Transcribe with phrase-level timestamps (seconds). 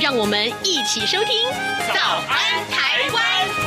[0.00, 1.48] 让我们一起收听
[1.94, 3.66] 《早安台湾》。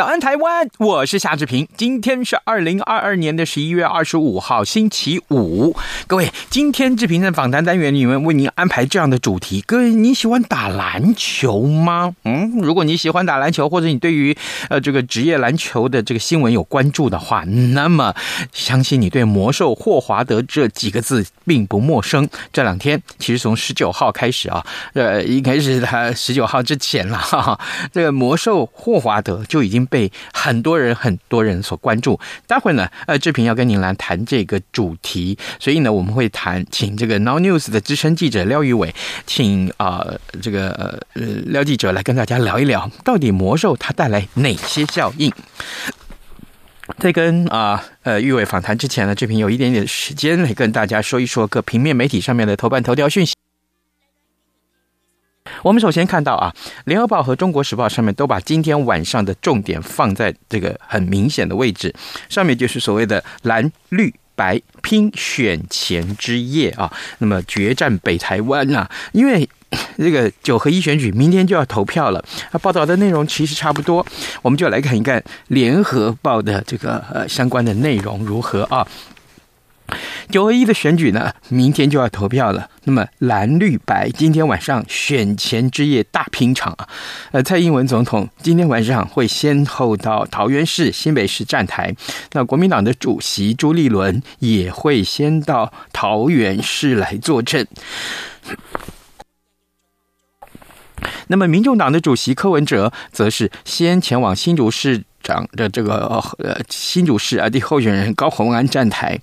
[0.00, 0.66] 早安，台湾！
[0.78, 1.68] 我是夏志平。
[1.76, 5.76] 今天是二零二二年的十一月二十五号，星期五。
[6.06, 9.60] 各位，今天志平在访谈单元里面为您安排这样的主题。
[9.60, 12.16] 各位，你喜欢打篮球吗？
[12.24, 14.34] 嗯，如果你喜欢打篮球，或者你对于
[14.70, 18.14] 呃这个职业篮球的这个新闻有关注的话，那么
[18.54, 22.26] 相信你对魔兽霍华德这几个字并不陌生。
[22.54, 27.60] 这两天，其实从十九号开始啊，呃，应该是他十九号之前了哈哈，
[27.92, 29.86] 这个魔兽霍华德就已经。
[29.90, 32.18] 被很多人很多人所关注。
[32.46, 38.94] 待会呢，呃，志平要跟您来谈这个主题，所以呢，我们会谈，请这个 Now News 的资深记者廖玉伟，
[39.26, 40.06] 请啊、
[40.40, 40.70] 这个
[41.14, 45.30] 呃廖记者来跟大家聊一聊，到底魔兽它带来哪些效应。
[46.98, 53.34] 在跟啊呃玉伟访谈之前呢，志平有一点点时间来跟大家说一说各平面媒体上面的头版头条讯息。
[55.62, 56.52] 我们首先看到啊，
[56.84, 61.94] 《联合报》和《中国时报》上面都把今天晚上的重点放在这个很明显的位置，
[62.28, 69.48] 上面就是所谓的蓝绿白拼选前之夜啊，那么决战北台湾啊，因为
[69.96, 74.04] 这个九合一选举明天就要投票了，啊，报道的内容其实差不多，
[74.42, 78.86] 我们就来看一看《联合报》的这个呃相关的内容如何啊。
[80.30, 82.68] 九合一的选举呢，明天就要投票了。
[82.84, 86.88] 那么蓝绿白今天晚上选前之夜大拼场啊！
[87.32, 91.94] 呃，蔡英文总统今天晚上会先后到桃园市、新北市站台。
[92.32, 97.66] 那国民党的主席朱立伦也会先到桃园市来坐镇。
[101.28, 109.18] 那么民众党的主席柯文哲则是先前往新竹市长的这个呃新竹市啊的候选人高虹安站台。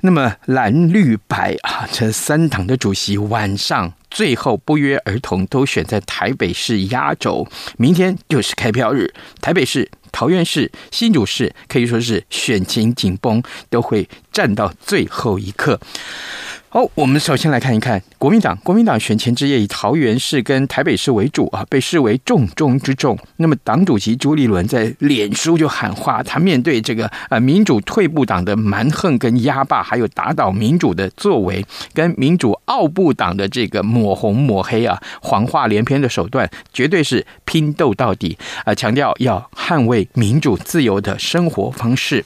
[0.00, 7.48] 那么蓝绿白啊，这三党的主席晚上最后不约而同都选在台北市压轴，
[7.78, 15.80] 明天就是开票日，台北市、桃园市、新竹市可以说是选情紧绷，都会战到最后一刻。
[16.74, 18.58] 好，我们首先来看一看国民党。
[18.64, 23.16] 国民党选前之夜以桃园市跟台北市为主啊，被视为重中之重。
[23.36, 38.74] 那么党主席朱立伦在脸书就喊话，他面对这个呃民主退步党的蛮横跟压霸，还有打倒民主的作为，跟民主奥步党的这个抹红抹黑啊，谎话连篇的手段，绝对是拼斗到底啊！
[38.74, 42.24] 强调要捍卫民主自由的生活方式。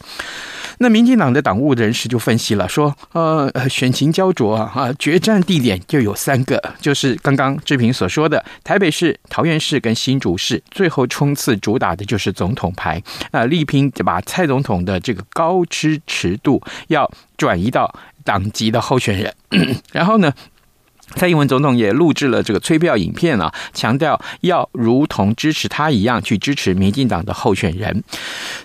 [0.80, 19.34] 那民进党的党务人士就分析了，说，呃呃，选情焦灼啊，决战地点就有三个，就是刚刚志平所说的台北市、桃园市跟新竹市，最后冲刺主打的就是总统牌，啊，力拼把蔡总统的这个高支持度要转移到党籍的候选人，
[19.90, 20.32] 然后呢，
[21.14, 28.02] 蔡英文总统也录制了这个催票影片啊，强调要如同支持他一样去支持民进党的候选人。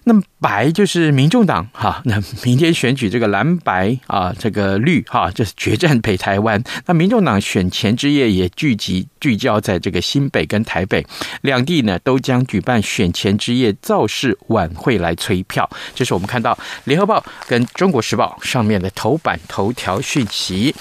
[0.03, 6.61] 那么白就是民众党哈，那明天选举这个蓝白啊，这个绿哈，这是决战北台湾。
[6.85, 11.05] 那民众党选前之夜也聚集聚焦在这个新北跟台北
[11.41, 15.69] 两地呢，都将举办选前之夜造势晚会来催票。
[15.95, 20.75] 这是我们看到联合报跟中国时报上面的头版头条讯息。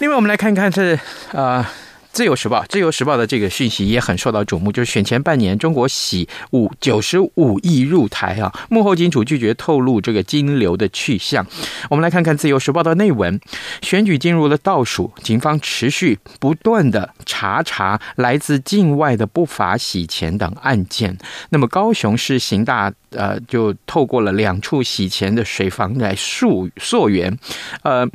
[0.00, 0.87] 另外，我们来看看这
[1.32, 1.70] 啊。
[2.10, 3.24] 自由时报，自由时报的？
[3.24, 10.88] 这个讯息也很受到瞩目，就是选前半年，中国洗五九十五亿入台啊，幕后金主拒绝透露这个金流的？
[10.88, 11.46] 去向。
[11.90, 12.94] 我们来看看自由时报的？
[12.96, 13.38] 内文：
[13.82, 17.14] 选举进入了倒数，警方持续不断的？
[17.24, 19.24] 查查来自境外的？
[19.24, 21.16] 不法洗钱等案件。
[21.50, 27.36] 那么高雄市刑大呃就透过了两处洗钱的水房来溯溯源，
[27.82, 28.06] 呃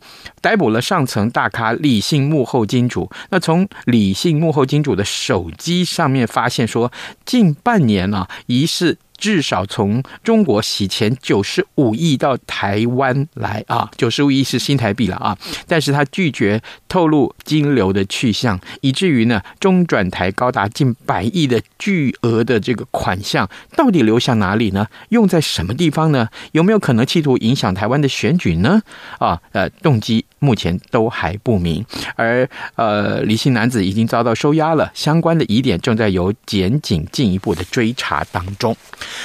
[0.42, 3.10] 逮捕了上层大咖李姓幕后金主。
[3.30, 6.92] 那从李姓幕后金主的手机上面发现说，
[7.26, 24.86] 近半年啊，疑似至少从中国洗钱九十五亿到台湾来啊，九十五亿是新台币了啊，但是他拒绝透露金流的去向，以至于呢，中转台高达近百亿的巨额的这个款项到底流向哪里呢？
[25.08, 26.28] 用在什么地方呢？
[26.52, 28.82] 有没有可能企图影响台湾的选举呢？
[29.20, 31.86] 啊，呃，动机目前都还不明。
[32.18, 32.46] 而
[32.76, 38.76] 呃，李姓男子已经遭到收押了，相关的疑点正在由检警进一步的追查当中。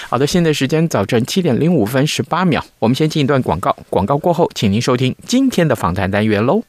[0.08, 6.62] 好的，现在时间早晨七点零五分十八秒，我们先进一段广告，广告过后，请您收听今天的访谈单元喽。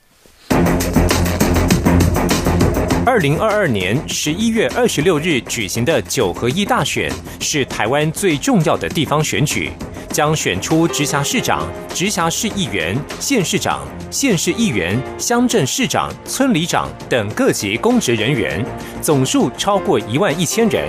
[3.06, 9.72] 二零二二年十一月二十六日举行的九合一大选是台湾最重要的地方选举，
[10.12, 18.64] 将选出直辖市长、直辖市议员、县市长、县市议员、乡镇市长、村里长等各级公职人员，
[19.02, 20.88] 总数超过一万一千人。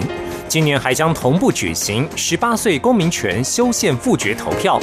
[0.50, 4.80] 今年还将同步举行十八岁公民权修宪复决投票。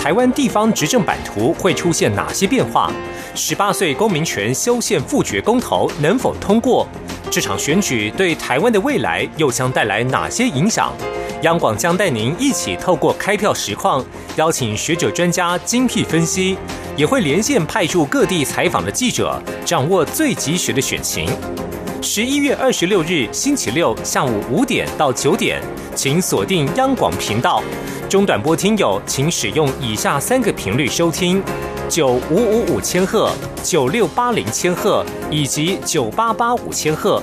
[0.00, 2.90] 台湾地方执政版图会出现哪些变化？
[3.32, 6.84] 十八岁公民权修宪复决公投能否通过？
[7.30, 10.92] 这场选举对台湾的未来又将带来哪些影响？
[11.42, 14.04] 央广将带您一起透过开票实况，
[14.34, 16.58] 邀请学者专家精辟分析，
[16.96, 21.28] 也会连线派驻各地采访的记者，掌握最及时的选情。
[22.00, 25.60] 十一月二十六日星期六下午五点到九点，
[25.96, 27.62] 请锁定央广频道。
[28.08, 31.42] 中短波听友，请使用以下三个频率收听。
[31.88, 33.32] 九五五五千赫、
[33.64, 37.20] 九六八零千赫以及九八八五千赫，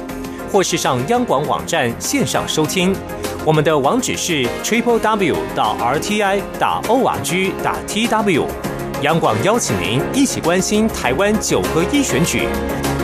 [0.52, 2.94] 或是上央广网站线上收听。
[3.46, 8.46] 我们的网址是 triple w 到 r t i 打 o r g 打 t w。
[9.02, 12.48] 央广邀请您一起关心台湾九合一选举。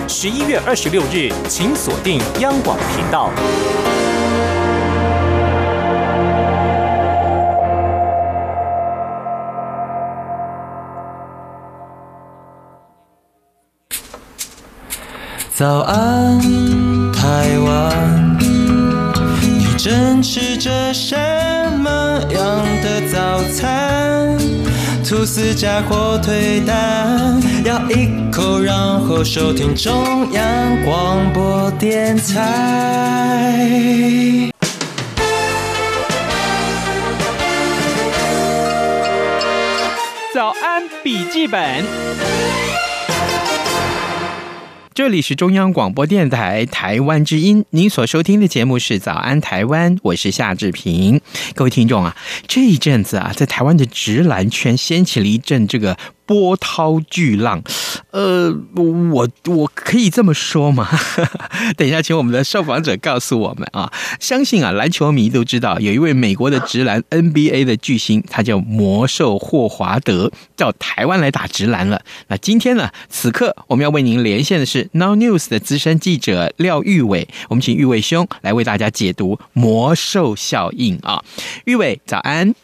[0.07, 3.29] 十一月二十六日，请锁定央广频道。
[15.53, 16.39] 早安，
[17.11, 21.15] 台湾，你正吃着什
[21.77, 24.00] 么样的早餐？
[25.11, 33.59] 吐司加火腿蛋，咬一口，然后收听中央广播电台。
[40.33, 41.83] 早安，笔记本。
[44.93, 51.21] 这里是中央广播电台台湾之音，您所收听的节目是《早安台湾》，我是夏志平。
[51.55, 52.13] 各位听众啊，
[52.45, 55.97] 这一阵子啊，在台湾的直男圈掀起了一阵这个。
[56.31, 57.61] 波涛巨浪，
[58.11, 60.87] 呃，我我可以这么说吗？
[61.75, 63.91] 等一下，请我们的受访者告诉我们啊。
[64.17, 72.01] 相信啊，篮球迷都知道，有一位美国的直篮 NBA 的巨星，他叫魔兽霍华德，到台湾来打直篮了。
[72.29, 81.21] 那今天呢，此刻我们要为您连线的是 Now News 的资深记者廖玉伟，我们请玉伟兄来为大家解读魔兽效应啊。
[81.65, 82.55] 玉伟，早安。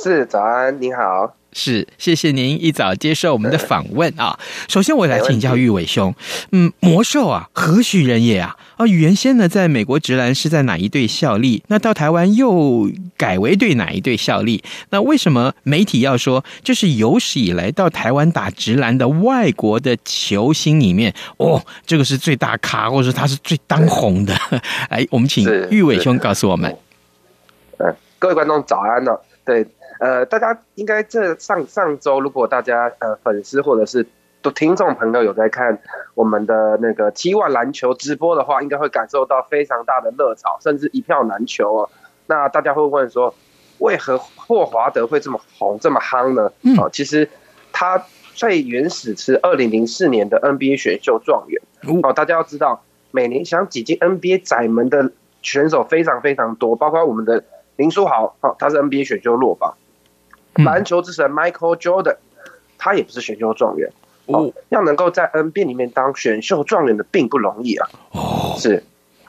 [0.00, 1.39] 是，早安，你好。
[1.52, 4.38] 是，谢谢您一早接受我们的访问啊。
[4.68, 6.14] 首先，我来请教玉伟兄，
[6.52, 8.56] 嗯，魔兽啊，何许人也啊？
[8.76, 11.62] 啊，原先呢，在美国职篮是在哪一队效力？
[11.66, 14.62] 那到台湾又改为对哪一队效力？
[14.90, 24.34] 那为什么媒体要说这是有史以来到台湾打职篮的外国的球星里面，哦，这个是最大咖，或者说他是最当红的？
[24.88, 26.74] 哎，我们请玉伟兄告诉我们。
[27.78, 29.12] 嗯，各位观众早安呢，
[29.44, 29.66] 对。
[30.00, 34.06] 呃，大家应该这上上周，如果大家呃粉丝或者是
[34.40, 35.78] 都听众朋友有在看
[36.14, 41.90] 我们的那个 T1 篮球直播的话，应该会感受到非常大的热潮，甚至一票难求哦。
[42.26, 43.34] 那大家会问说，
[43.78, 46.50] 为何霍华德会这么红这么夯呢？
[46.78, 47.28] 哦，其实
[47.70, 48.02] 他
[48.32, 51.60] 最原始是二零零四年的 NBA 选秀状元
[52.02, 52.10] 哦。
[52.14, 57.44] 大家要知道，每年想挤进 NBA 窄门的选手非常非常多，包括我们的
[57.76, 59.74] 林书豪，哦，他是 NBA 选秀落榜。
[60.64, 62.16] 篮球之神 Michael Jordan，
[62.78, 63.90] 他也不是选秀状元
[64.26, 64.52] 哦。
[64.68, 67.88] 要能够在 NBA 里面当选秀状元的并不容易啊。
[68.12, 68.82] 哦，是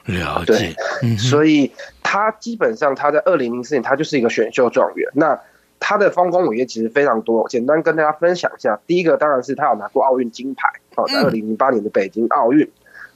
[0.05, 0.75] 了解。
[1.01, 1.71] 对，所以
[2.03, 5.09] 他基本上他在二零零四年他就是一个选秀状元。
[5.13, 5.39] 那
[5.79, 8.79] 他的丰功伟业其实非常多，简单跟大家分享一下。
[8.85, 12.69] 第一个当然是他有拿过奥运金牌哦，在二零零八年的北京奥运。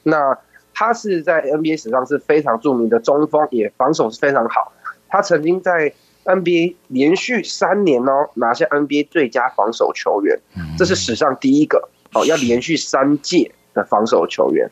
[0.04, 0.38] 那
[0.74, 4.74] 他是在 NBA 史上是非常著名的中锋，也防守是非常好。
[5.08, 5.94] 他曾经在
[6.26, 10.40] NBA 连续三年哦拿下 NBA 最佳防守球员，
[10.78, 14.70] 这是史上第一个哦，要连续三届的防守球员。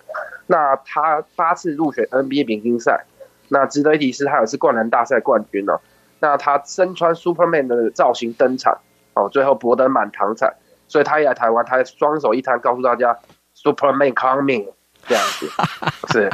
[0.48, 3.06] 那他八次入选 NBA 明星赛，
[3.50, 5.80] 那值得一提是他也是灌篮大赛冠军哦。
[6.20, 8.80] 那他身穿 Superman 的造型登场，
[9.14, 10.54] 哦，最后博得满堂彩，
[10.88, 13.20] 所以他一来台湾，他双手一摊，告诉大家
[13.56, 14.68] Superman coming
[15.08, 15.50] 这样子，
[16.12, 16.30] 是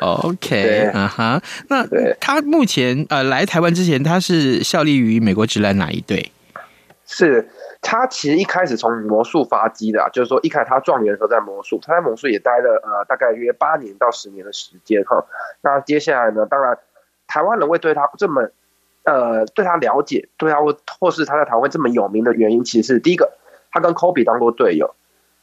[0.00, 1.86] ，OK，啊哈，那
[2.20, 6.30] 他目前呃来台湾之前，他是效力于美国职篮哪一队？
[7.06, 7.48] 是
[7.82, 15.24] 他其实一开始从魔术发迹的，就是说一开始他状元的时候在魔术，他在魔术也待了呃大概约八年到十年的时间哈。
[15.60, 16.78] 那接下来呢，当然
[17.26, 18.48] 台湾人会对他这么。
[19.06, 23.34] 呃，对他了解，对他或或是他在台湾这么有名的原因，其实是第一个，
[23.70, 24.94] 他跟科比当过队友，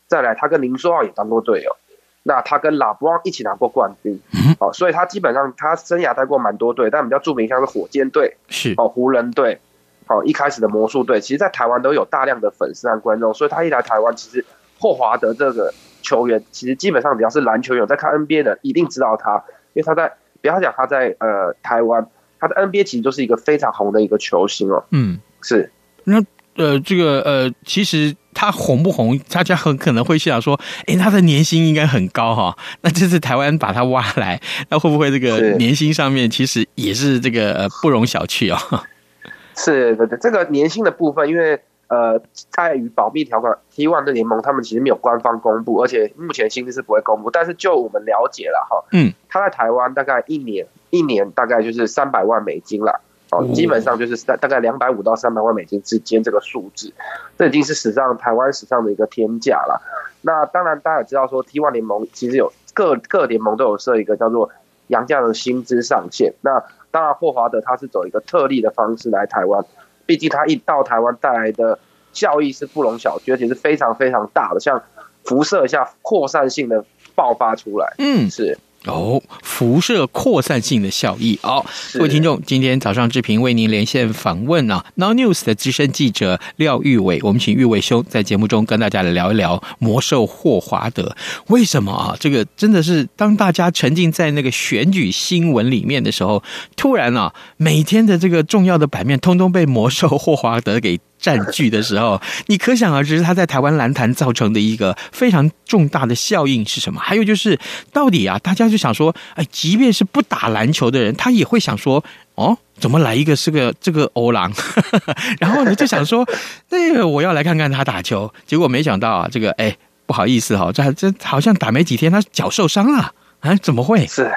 [0.08, 1.78] 再来他跟林书豪也当过队友，
[2.24, 4.20] 那他跟拉布朗一起拿过冠军，
[4.60, 9.60] 哦，所以他基本上他生涯待过蛮多队，但比较著名像是火箭队，是哦，湖人队，
[10.08, 14.46] 哦，一开始的魔术队，其实，在台湾都有大量的粉丝和观众，所以他一来台湾，其实
[14.80, 22.08] 霍华德这个球员，其实基本上只要是篮球员在看 NBA 的，一定知道他，因为他在不要讲他在呃台湾。
[22.44, 24.84] 他在 NBA 其实就是一个非常红的一个球星哦。
[24.90, 25.72] 嗯，是。
[26.06, 26.18] 那
[26.56, 32.58] 呃，这个呃，其实他红不红，大家很可能会想说，哎，他的年薪应该很高哈。
[32.82, 38.84] 那这次台湾把他挖来，那会不会这个年薪上面其实也是这个呃不容小觑哦？
[39.56, 47.30] 是的，对，这个年薪的部分，因为呃，在于保密条款，T1 的联盟他们其实没有官方公布，而且目前薪资是不会公布。
[47.30, 50.68] 但是就我们了解了哈，嗯，他在台湾大概一年。
[50.94, 53.00] 一年大概就是三百万美金啦，
[53.32, 56.94] 哦，基本上就是大大概两百五到三百万美金之间这个数字，
[57.38, 59.82] 这已经是史上台湾史上的一个天价了。
[60.22, 64.52] 那当然大家也知道说，T1 联盟其实有各各联盟都有设一个叫做
[64.88, 66.34] 杨将的薪资上限。
[66.42, 66.62] 那
[66.92, 69.66] 当然霍华德他是走一个特例的方式来台湾，
[70.06, 71.80] 毕竟他一到台湾带来的
[72.12, 74.84] 效益是不容小觑，而且是非常非常大的，像
[75.24, 76.84] 辐射一下扩散性的
[77.16, 77.96] 爆发出来。
[77.98, 78.58] 嗯，是。
[78.86, 81.38] 哦，辐射扩散性的效益。
[81.44, 91.16] 好、哦，各位听众，今天早上志平为您连线访问啊，Now News 的资深记者廖玉伟，我们请玉伟兄在节目中跟大家来聊一聊魔兽霍华德。
[91.48, 92.18] 为什么啊？
[92.20, 96.42] 这个真的是当大家沉浸在那个选举新闻里面的时候，
[96.76, 101.00] 突然啊，每天的这个重要的版面，通通被魔兽霍华德给。
[101.22, 107.00] 占据的时候，你可想而知他在台湾篮坛造成的一个非常重大的效应是什么？
[107.00, 107.58] 还有就是，
[107.94, 114.52] 到底啊，大家就想说，哎，即便是不打篮球的人，他也会想说，哦，怎么来一个是个这个欧郎？
[115.40, 116.28] 然后呢，就想说，
[116.70, 118.34] 那个我要来看看他打球。
[118.48, 123.56] 结果没想到啊，这个哎，不好意思哈，这这好像打没几天，他脚受伤了啊？
[123.62, 124.08] 怎么会？
[124.08, 124.32] 是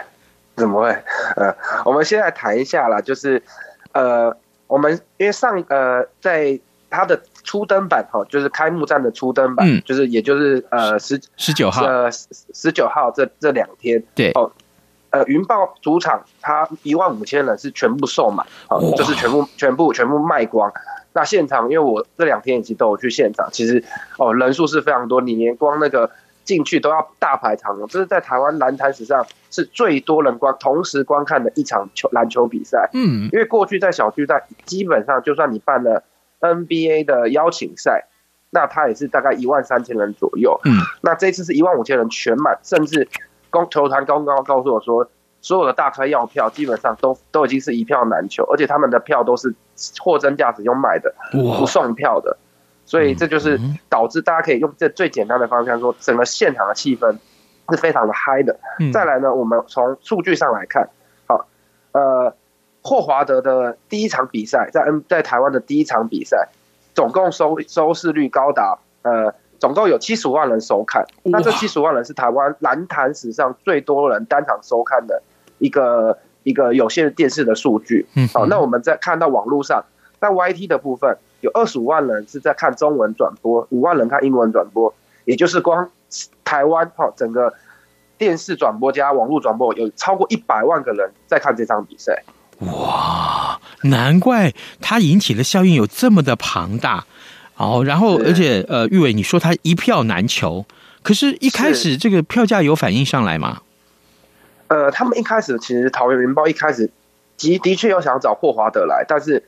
[0.54, 0.90] 怎么会？
[1.36, 3.42] 呃，我们先来谈一下啦，就是
[3.92, 4.36] 呃，
[4.66, 6.60] 我们因为上呃在。
[6.94, 14.50] 他的初登版哈，就是开幕战的初登版，嗯、就是也就是呃十十九号呃十九号这这两天，对哦，
[15.10, 20.72] 呃云豹主场它一万五千人是全部售满，好，就是全部全部全部卖光。
[21.12, 23.84] 那现场因为我这两天已经都有去现场，其实
[24.18, 26.10] 哦人数是非常多，你连光那个
[26.44, 32.88] 进去都要大排长龙，这是在台湾篮坛史上是最多人观同时观看的一场球篮球比赛。
[32.94, 36.02] 嗯，因为过去在小巨蛋基本上就算你办了。
[36.44, 38.06] NBA 的邀请赛，
[38.50, 40.60] 那他也是大概一万三千人左右。
[40.64, 40.72] 嗯，
[41.02, 43.08] 那这次是一万五千人全满，甚至
[43.50, 45.08] 公球团刚刚告诉我说，
[45.40, 49.54] 所有的大咖要票基本上都都已经是一票难求，而且他们的票都是
[49.98, 52.36] 货真价实用卖的，不送票的。
[52.84, 53.58] 所以这就是
[53.88, 57.16] 导致大家可以用这最简单的方式来说，整个现场的气氛
[57.70, 58.58] 是非常的嗨的。
[58.92, 60.88] 再来呢，我们从数据上来看，
[61.26, 61.46] 好，
[61.92, 62.34] 呃。
[62.84, 66.50] 霍华德的第一场比赛，在 N 在台湾的第一场比赛，
[66.94, 71.06] 总共收收视率高达呃，总共有七十五万人收看。
[71.22, 75.22] 那这七十五万人是台湾篮坛史上最多人单场收看的
[75.58, 78.06] 一个一个有线电视的数据。
[78.16, 79.82] 嗯，好，那我们在看到网络上，
[80.20, 84.92] 在 YT 的部分有二十五万人是在看中文转播，五万人看英文转播，
[85.24, 85.90] 也就是光
[86.44, 87.54] 台湾哈整个
[88.18, 92.22] 电视转播加网络转播有超过一百万个人在看这场比赛。
[92.60, 97.04] 哇，难怪它引起的效应有这么的庞大
[97.56, 97.82] 哦。
[97.84, 100.64] 然后，而且呃，玉伟，你说它一票难求，
[101.02, 103.62] 可是，一开始这个票价有反应上来吗？
[104.68, 106.90] 呃，他们一开始其实桃园云豹一开始
[107.36, 109.44] 的的确有想要找霍华德来，但是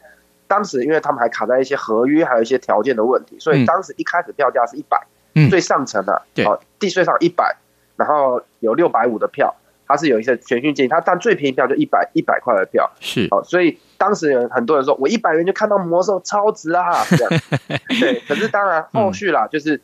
[0.48, 6.44] 当时因为他们还卡在一些合约还有一些条件的问题，所以当时一开始票价是一百、嗯，最上层的，对，
[6.78, 7.56] 地税上一百，
[7.96, 9.54] 然后有六百五的票。
[9.86, 17.42] 他是有一些全讯建议，它但最便宜票就一百一百块的票，是哦，所以当时有很多人说，我一百元就看到魔兽超值啊，这样
[18.00, 18.20] 对。
[18.26, 19.80] 可是当然后续啦，就是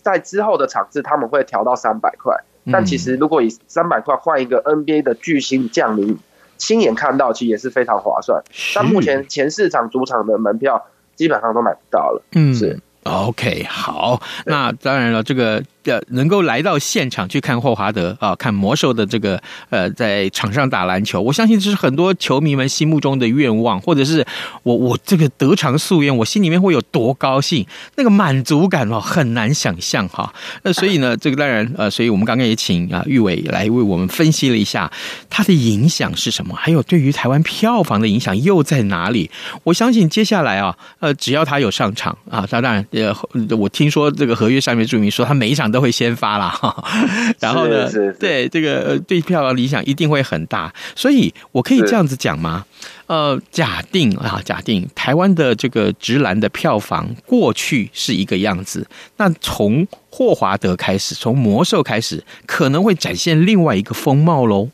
[0.00, 2.36] 在之后的场次他们会调到三百块，
[2.70, 6.18] 但其实如果以三百块换一个 NBA 的巨星降临
[6.56, 8.42] 亲眼看到，其实也是非常划算。
[8.74, 12.22] 但目前前四场主场的门票基本上都买不到了。
[12.32, 12.78] 嗯，是。
[13.02, 15.62] OK，好，那当然了，这个。
[15.84, 24.24] 呃，能够来到现场去看霍华德啊，看魔兽的这个呃，在场上打篮球，我相信这是很多球迷们心目中的愿望，或者是
[24.62, 30.32] 我我这个得偿夙愿，我心里面会有多高兴，那个满足感哦，很难想象哈。
[30.62, 34.90] 那所以呢，这个当然呃，所以我们刚刚也请啊玉伟来为我们分析了一下
[35.28, 39.30] 它的影响是什么，还有对于台湾票房的影响又在哪里？
[39.64, 43.14] 我相信接下来啊，呃，只要他有上场啊，他当然呃，
[43.56, 46.52] 我听说这个合约上面注明说他每一场都会先发啦，
[47.40, 52.64] 然后呢，对这个对票房理想一定会很大，所以我可以这样子讲吗？
[53.06, 58.86] 呃，假定啊，假定台湾的这个直男的票房过去是一个样子，
[59.16, 64.68] 那从霍华德开始，从魔兽开始，可能会展现另外一个风貌喽。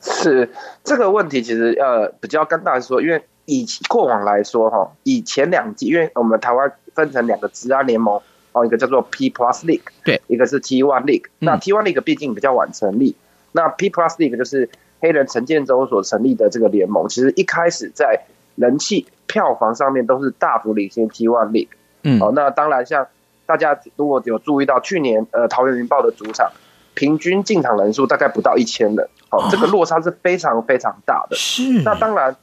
[0.00, 0.48] 是
[0.84, 8.20] 这个问题，其实呃比较跟大家说，因为以过往来说哈，以前两季，因为我们台湾分成两个职篮联盟。
[8.58, 11.24] 哦，一个叫做 P Plus League，对，一个是 T One League。
[11.38, 14.68] 那 T One League 毕竟比较晚成立，嗯、那 P Plus League 就是
[15.00, 18.22] 黑人陈建州所成立的这个联盟，其实一开始在
[18.56, 21.68] 人气票房上面都是大幅领先 T One League。
[22.02, 23.06] 嗯，哦，那当然像
[23.46, 26.50] 大家如果有注意到，去年呃桃园云豹的主场
[26.94, 31.36] 平均进场人数大概不到一千人，哦，这个落差是非常非常大的。
[31.36, 32.36] 是，那当然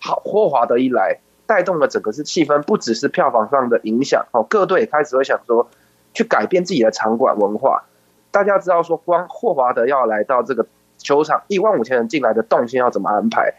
[0.00, 1.18] 好，霍华德一来。
[1.48, 5.66] 带动了整个是气氛，不只是票房上的影响哦，各队也开始会想说
[6.12, 7.84] 去改变自己的场馆文化。
[8.30, 10.66] 大家知道说，光霍华德要来到这个
[10.98, 13.54] 球场，一万五千人进来的动线要怎么安排？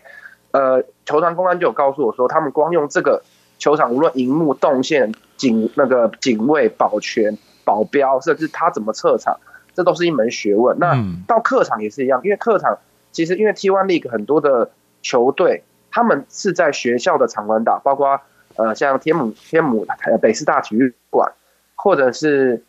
[0.51, 3.23] 呃，球场公安就有告诉我说，他们光用这个
[3.57, 9.39] 球场，无论荧幕、动线、警那个警卫、保全、保镖，甚至他怎么撤场，
[9.73, 10.77] 这都是一门学问。
[10.77, 12.77] 那到客场也是一样，因为客场
[13.11, 14.69] 其实因为 T1 League 很多的
[15.01, 15.63] 球队。
[15.91, 18.19] 他们是在学校的场馆打，包括
[18.55, 21.31] 呃像天母天母台北师大体育馆，
[21.75, 22.63] 或者是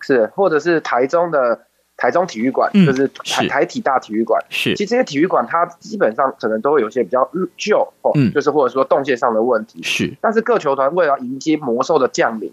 [0.00, 1.60] 是或者是台中的
[1.96, 4.44] 台中体育馆，嗯、就是台台体大体育馆。
[4.50, 9.82] 是，其实这些体育馆它基本上可能都会有些比较旧哦，嗯，就是或者说动线上的问题。
[9.82, 12.52] 是，但是各球团为了迎接魔兽的降临，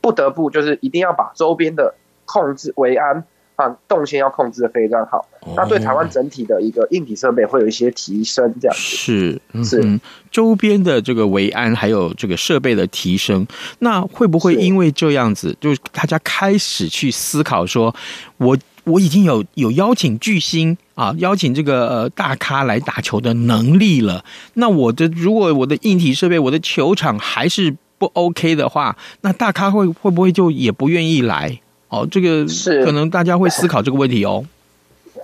[0.00, 1.94] 不得不就是一定要把周边的
[2.26, 3.24] 控制维安。
[3.56, 8.82] 啊，动线要控制的非常好，那对台湾整体的一个硬体设备会有一些提升，这样子。
[8.82, 13.46] 是是、嗯、周边的这个维安还有这个设备的提升，
[13.80, 17.94] 那会不会因为这样子，就是大家开始去思考说，
[18.38, 31.60] 我我已经有有邀请巨星啊，邀请这个呃大咖来打球的能力了，那我的如果我的硬体设备，我的球场还是不 OK 的话，那大咖会会不会就也不愿意来？
[31.92, 34.46] 哦，这个是可能大家会思考这个问题哦。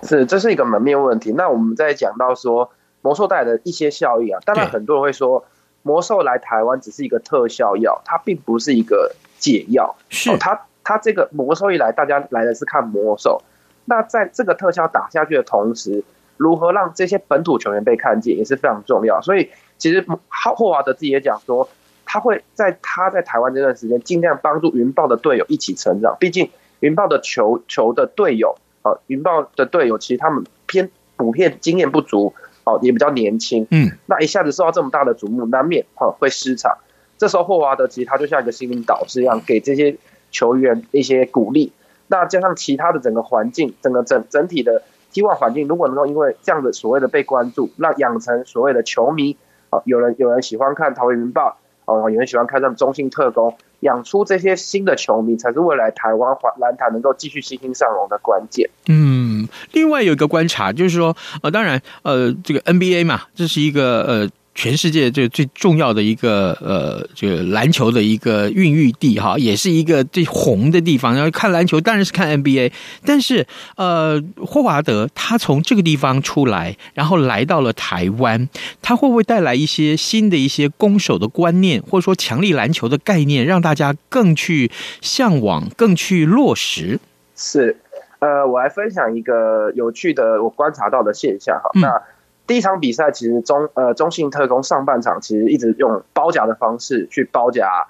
[0.02, 1.32] 是，这是一个门面问题。
[1.32, 5.46] 那我们在讲到说魔兽带来的一些效益啊，当然很多人会说
[5.82, 9.96] 魔兽来台湾只是一个特效药，它并不是一个解药。
[10.10, 13.40] 是，它它这个魔兽一来，大家来的是看魔兽。
[13.86, 16.04] 那在这个特效打下去的同时，
[16.36, 19.22] 如何让这些本土球员被看见也是非常重要。
[19.22, 21.66] 所以其实霍霍华德自己也讲说。
[22.10, 26.16] 他会在他在台湾这段时间，尽量帮助云豹的队友一起成长。
[26.18, 26.48] 毕竟
[26.80, 32.32] 云豹的球球的队友啊，云豹的队友其实他们偏普遍经验不足，
[32.64, 33.66] 哦，也比较年轻。
[33.70, 36.76] 嗯，那一下子受到这么大的瞩目，难免哈会失常。
[37.16, 39.96] 这时候霍华德其实他就像一个心灵导师一样，给这些
[40.30, 41.72] 球员一些鼓励。
[42.06, 49.36] 那加上其他的整个环境，整个整整体的希望环境，如果能够因为这样的所谓的被关注，让养成所谓的球迷
[49.70, 51.58] 啊，有人有人喜欢看桃园云豹。
[51.88, 58.68] 哦，有人喜欢看这种中信特工，养出这些新的球迷，才是未来台湾篮坛能够继续欣欣向荣的关键。
[58.88, 64.28] 嗯，另外有一个观察就是说，呃，当然，呃，这个 NBA 嘛，这是一个呃。
[64.58, 71.14] 全世界最最重要的一个呃，这个篮球的一个孕育地哈，也是一个最红的地方。
[71.14, 72.72] 然后看篮球当然是看 NBA，
[73.06, 78.48] 但是呃，霍华德他从这个地方出来，然后来到了台湾，
[78.82, 84.68] 他会不会带来一些新的一些攻守的观念，或者说强力篮球的概念，让大家更去
[85.00, 86.98] 向往，更去落实？
[87.36, 87.76] 是，
[88.18, 92.02] 呃，我来分享一个有趣的我观察到的现象哈，那。
[92.48, 97.86] 第一场比赛其实中呃中信特工上半场其实一直用包夹的方式去包夹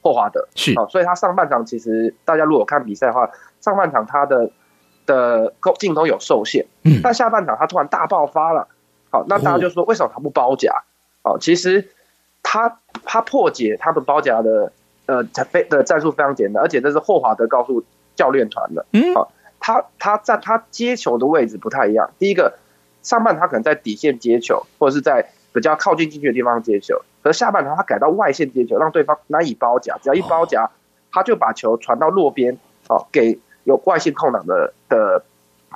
[0.00, 0.72] 霍华德，是。
[0.78, 3.28] 哦，所以他上半场其实大家如果看比赛的话，
[3.60, 4.52] 上半场他的
[5.06, 8.68] 的镜头有受限，嗯，但下半场他突然大爆发了，
[9.10, 10.72] 好，那大家就说为什么他不包夹？
[11.24, 11.88] 哦，其实
[12.44, 14.70] 他他破解他的包夹的
[15.06, 17.82] 呃非的战术非常简单，而且这是霍华德告诉
[18.14, 22.54] 教练团的，嗯，好，他他在他接球的位置不太一样，第一个。
[23.06, 30.68] 上半场他可能在底线接球，或者是在比较靠近禁区的地方接球，而下半场他改到外线接球，让对方难以包夹，只要一包夹，
[31.12, 35.22] 他就把球传到落边，哦，给有外线空档的的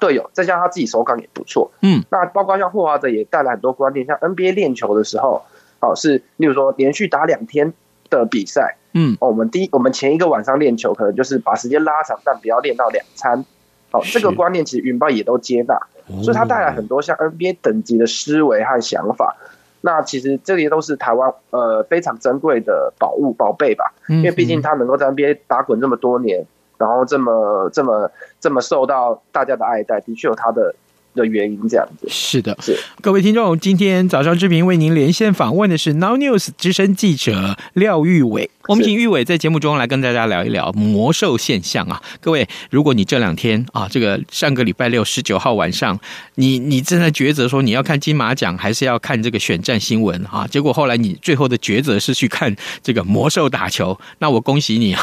[0.01, 5.45] 队友，再加上他自己手感也不错，嗯，那包括像霍华德也带来很多观念，像 NBA 练球的时候，
[5.79, 7.73] 哦，是例如说连续打两天
[8.11, 13.45] 的比赛，嗯，哦，我们第一我们前一个晚上练球，可能就是把时间拉长，但不要练到两餐，
[13.93, 15.81] 哦，这个观念其实云豹也都接纳，
[16.23, 19.37] 所以他带来很多像 NBA 等级的思维和想法。
[19.83, 26.45] 那其实这些都是台湾呃非常珍贵的宝物宝贝吧，因为毕竟他能够在 NBA 打滚这么多年，
[26.77, 30.75] 然后这么这么这么受到大家的爱戴，的确有他的。
[31.15, 38.51] 的原因这样子是的，是各位听众，今天早上志平为您连线访问的是 Now News 资深记者廖玉伟。
[38.69, 42.01] 我们请玉伟在节目中来跟大家聊一聊魔兽现象啊！
[42.21, 45.99] 各位，如果你这两天啊，这个上个礼拜六十九号晚上，
[46.37, 55.03] 你你正在抉择说你要看金马奖还是要看这个选战新闻啊，结果后来你最后的抉择是去看这个魔兽打球，那我恭喜你啊，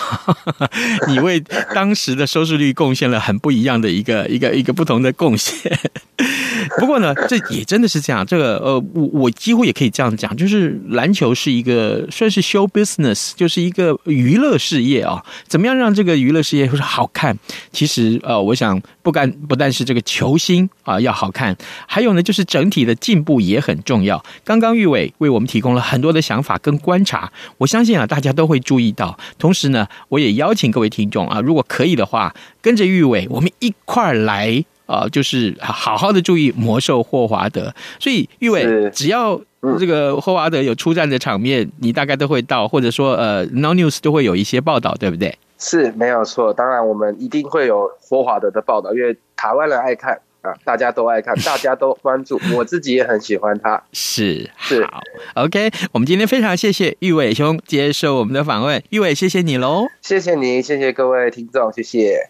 [1.09, 1.43] 你为
[1.75, 5.77] 当时的收视率贡献了很不一样的一个一个一个不同的贡献。
[6.79, 8.25] 不过呢，这也真的是这样。
[8.25, 15.23] 这个呃，我我几乎也可以这样讲，就是篮球是一个算是 show business，就是一个娱乐事业啊。
[15.47, 17.37] 怎么样让这个娱乐事业会好看？
[17.71, 21.55] 其实呃，我想不干不但是这个球星啊要好看，
[21.85, 24.23] 还有呢，就是整体的进步也很重要。
[24.43, 29.17] 刚刚玉伟为我们提供了很多的想法跟观察，我相信啊，大家都会注意到。
[29.37, 34.65] 同时呢，我也邀请各位听众啊，如果可以的话，跟着玉伟，我们一块儿来。
[34.87, 39.39] 啊、呃，就是好好的注意魔兽霍华德，所以玉伟只要
[39.77, 45.37] 这个霍华德有出战的场面，嗯、你大概都会到，或者说呃，Now News 都会有一些报道，对不对？
[45.59, 53.81] 是没有错，当然我们一定会有霍华德的报道，因为台湾人爱看啊，大家都爱看， 大家都关注，我自己也很喜欢他。
[53.91, 55.01] 是是好
[55.33, 62.29] ，OK，我们今天非常谢谢玉伟兄接受我们的访问，玉伟谢谢你喽，谢谢你，谢谢各位听众，谢谢。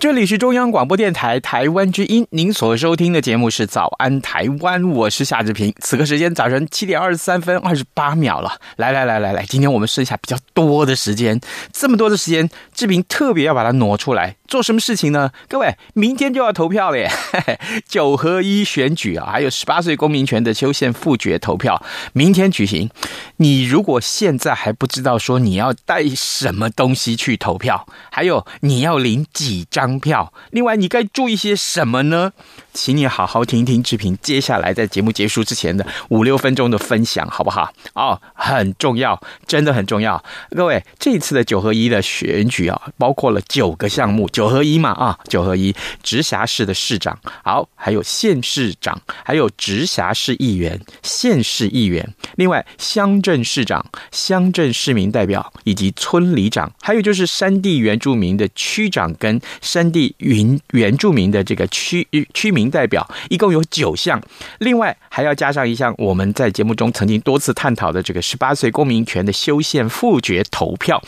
[0.00, 5.74] 这里是中央广播电台台湾之音，您所收听的节目是《早安台湾》，我是夏志平。
[5.80, 8.50] 此刻时间早晨七点二十三分二十八秒了。
[8.76, 11.38] 来来来来来，今天我们剩下比较多的时间，
[11.70, 14.36] 这么多的时间，志平特别要把它挪出来。
[14.48, 15.30] 做什么事情呢？
[15.48, 17.08] 各位，明天就要投票了耶！
[17.86, 21.80] 九合一选举啊，还有十八岁公民权的修宪复决投票，
[22.14, 22.90] 明天举行。
[23.36, 32.32] 你如果现在还不知道说你要带什么东西去投票，还有你要领几张票，另外你该注意些什么呢？
[32.72, 37.72] 请你好好听一听志平接下来在节目结束之前的五六分钟的分享，好不好？
[37.94, 40.22] 哦，很重要，真的很重要。
[40.50, 62.59] 各位，这次的九合一的选举啊，包括了九个项目，九合一嘛啊，九合一，直辖市的市长，好，还有县市长，还有直辖市议员、县市议员，另外乡镇市长、乡镇市民代表以及村里长，还有就是山地原住民的区长跟山地原原住民的这个区区民。
[62.60, 64.20] 民代表一共有九项，
[64.58, 71.02] 另外还要加上一项我们在节目中曾经多次探讨的这个十八岁公民权的修宪复决投票。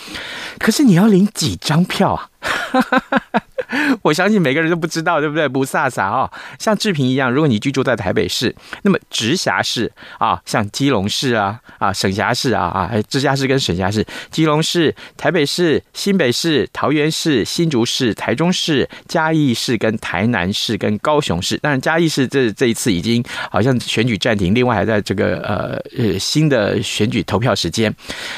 [0.59, 2.31] 可是你要领几张票啊？
[4.03, 5.49] 我相信每个人都不知道，对不对？
[5.49, 21.57] 不飒飒哦，像志平一样，如果你居住在台北市，那么直辖市啊，像基隆市啊啊，省辖市啊啊，直辖市跟省辖市，基隆市、台北市、新北市、桃园市、新竹市、台中市、嘉义市跟台南市跟高雄市。
[21.59, 27.95] 当然，嘉义市这这一次已经好像选举暂停，另外还在这个呃呃新的选举投票时间，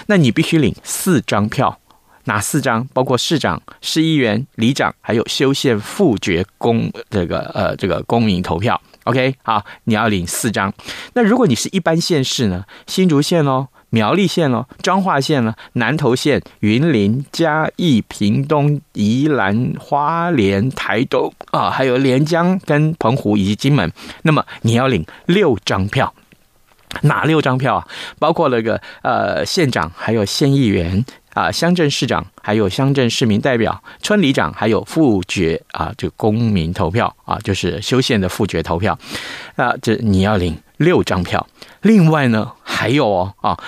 [0.07, 1.79] 那你必须领四张票。
[2.25, 2.87] 哪四张？
[2.93, 8.81] 包括市长、市议员、里长，还有修宪复决公这个呃这个公民投票。
[9.05, 10.73] OK，好，你要领四张。
[11.13, 12.65] 那如果你是一般县市呢？
[12.87, 23.93] 新竹县哦，苗栗县哦，彰化县呢，南投县、云林、嘉义、屏东、宜兰、花莲、台东啊，还有连江跟澎湖以及金门。
[24.23, 26.15] 那么你要领六张票。
[27.03, 27.89] 哪六张票啊？
[28.21, 31.05] 包括那个呃县长，还有县议员。
[31.35, 38.99] 啊，乡镇市长，还有乡镇市民代表、村里长，还有复决啊，这公民投票啊，就是修宪的复决投票。
[39.57, 41.47] 啊，这你要领六张票。
[41.83, 43.59] 另外呢，还有哦啊，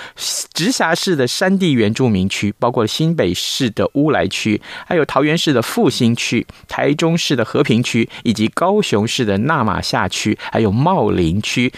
[0.53, 11.71] 直辖市的山地原住民区，包括新北市的乌来区，还有桃园市的复兴区、台中市的和平区，以及高雄市的那马夏区，还有茂林区。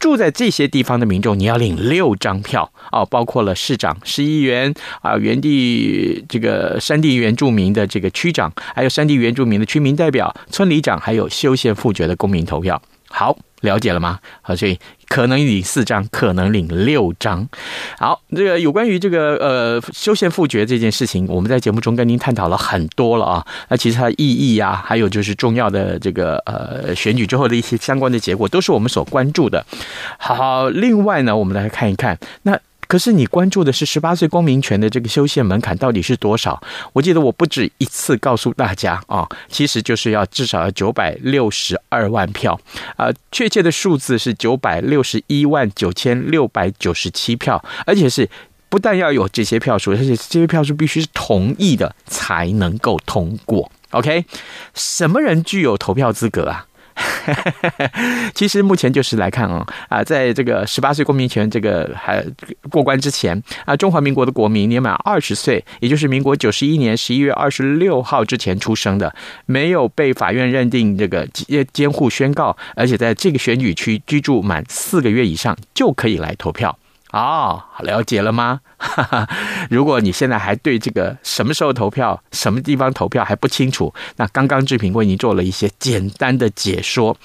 [0.00, 12.80] 住在这些地方的民众，你要领六张票哦，包括了市长、市议员啊，原地这个山地原住民的这个区长，还有山地原住民的区民代表、村里长，还有修宪复决的公民投票。
[13.10, 14.20] 好，了解了吗？
[14.40, 14.78] 好，所以。
[15.10, 17.48] 可能领四张，可能领六张。
[17.98, 23.44] 好，这个有关于这个呃修宪复决这件事情，我们在节目中跟您探讨了很多了啊。
[23.70, 29.66] 那其实它意义啊，还有就是重要的这个呃选举之后的一些相关的结果，都是我们所关注的。
[30.16, 32.56] 好，另外呢，我们来看一看那。
[32.90, 36.60] 可是你关注的是十八岁公民权的这个修宪门槛到底是多少？
[36.92, 42.60] 我记得我不止一次告诉大家啊，其实就是要至少要九百六十二万票，
[42.96, 48.28] 啊，确切的数字是九百六十一万九千六百九十七票，而且是
[48.68, 53.70] 不但要有这些票数，而且这些票数必须是同意的才能够通过。
[53.92, 54.24] OK，
[54.74, 56.66] 什么人具有投票资格啊？
[58.34, 62.24] 其实目前就是来看啊啊，在这个十八岁公民权这个还
[62.70, 69.14] 过关之前啊，中华民国的国民年满二十岁，也就是民国九十一年十一月二十六号之前出生的，
[69.46, 76.76] 没有被法院认定这个监监护宣告，而且在这个选举区居住满四个月以上，就可以来投票。
[77.12, 78.60] 哦，了解了吗？
[78.78, 79.28] 哈哈，
[79.68, 87.16] 如果你现在还对这个什么时候投票、什么地方投票还不清楚，那刚刚志平为您做了一些简单的解说。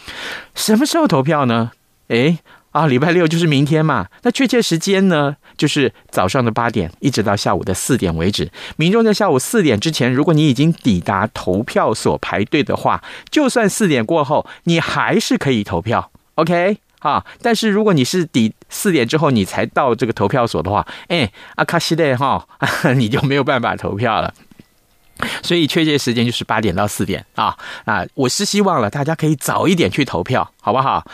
[0.56, 1.72] 什么时候投票呢？
[2.08, 2.40] 诶，
[2.72, 4.08] 啊，礼拜六就是明天嘛。
[4.24, 8.52] 那确切时间呢，就是早上的八点一直到下午的四点为止。
[8.78, 16.10] 民众在下午四点之前，如果你已经抵达投票所排队的话，就算四点过后，你还是可以投票。
[16.36, 16.80] OK。
[17.00, 17.26] 啊！
[17.42, 22.48] 但是如果你是抵四点之后你才到这个投票所的话，哎，阿卡西的哈，
[22.96, 24.34] 你就没有办法投票了。
[25.42, 27.56] 所以确切时间就是八点到四点啊
[27.86, 28.06] 啊！
[28.16, 31.06] 我是希望了大家可以早一点去投票，好不好？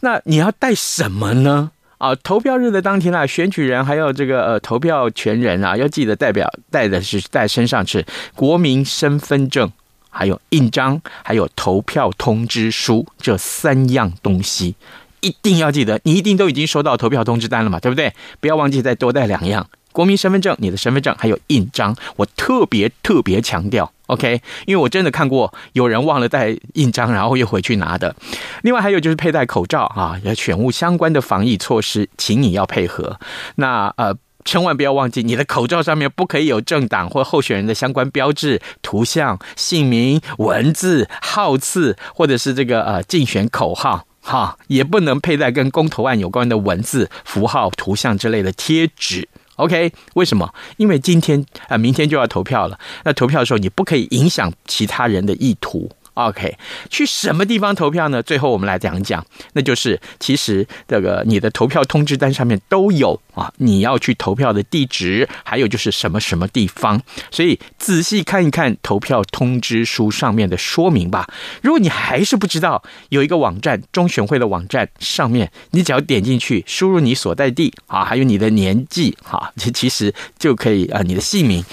[0.00, 1.70] 那你要带什么呢？
[1.98, 9.70] 啊，投票日的当天啊，选举人还有这个呃投票权人啊，要记得代表带的是带身上是国民身份证，
[10.08, 14.74] 还有印章，还有投票通知书这三样东西。
[15.20, 18.12] 一定要记得，你一定都已经收到投票通知单了嘛，对不对？
[18.40, 21.96] 不要忘记再多带两样：国民身份证、你的身份证，还有印章。
[22.16, 24.40] 我特别特别强调，OK？
[24.66, 28.14] 因为我真的看过有人忘了带印章，然后又回去拿的。
[28.62, 33.18] 另外还有就是佩戴口罩啊，要选务相关的防疫措施，请你要配合。
[33.56, 44.06] 那呃，千万不要忘记，你的口罩上面不可以有政党或候选人的相关标志、图像、姓名、文字、号次，或者是这个呃竞选口号。
[44.20, 49.28] 哈，也不能佩戴跟公投案有关的文字、符号、图像之类的贴纸。
[49.56, 50.54] OK，为什么？
[50.78, 52.78] 因为今天啊、明天就要投票了。
[53.04, 55.90] 那投票的时候，你不可以影响其他人的意图。
[56.14, 56.56] OK，
[56.90, 58.22] 去什么地方投票呢？
[58.22, 67.00] 最后我们来讲一讲，那就是其实这个你的投票通知单上面都有啊，你要去投票的地址，还有就是什么什么地方。
[67.30, 71.28] 所以仔细看一看投票通知书上面的说明吧。
[71.62, 81.64] 如果你还是不知道，有一个网站，中选会的网站上面，你只要点进去，输入你所在地啊，还有你的年纪哈，其其实就可以啊，你的姓名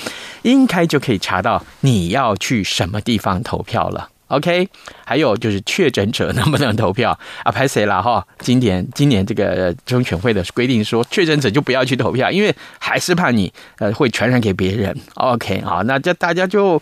[0.43, 4.09] 应该就可以查到你要去什么地方投票了。
[4.27, 4.67] OK，
[5.05, 7.51] 还有就是确诊者能不能投票 啊？
[7.51, 8.25] 拍谁了哈？
[8.39, 14.95] 今年今年这个中选会的规定说，确诊者就不要去投票，因为还是怕你呃会传染给别人。
[15.15, 16.81] OK，好，那这大家就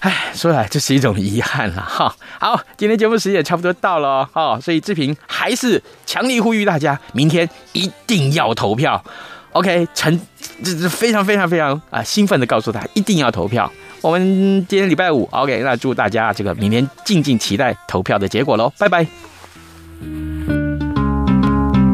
[0.00, 2.14] 唉，说来这是一种遗憾了哈。
[2.38, 9.02] 好，今天节目时间也差不多到了哈，所以志平还是强力呼吁大家，明天一定要投票。
[9.52, 10.20] OK，陈
[10.62, 13.72] 这这非常非常非常啊兴奋的告诉他，一定要投票。
[14.02, 20.59] 我们今天礼拜五，OK，那祝大家这个明天静静期待投票的结果喽，拜拜。